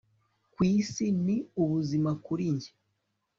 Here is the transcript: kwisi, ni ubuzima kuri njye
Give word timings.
kwisi, 0.53 1.05
ni 1.25 1.37
ubuzima 1.61 2.11
kuri 2.25 2.45
njye 2.55 2.71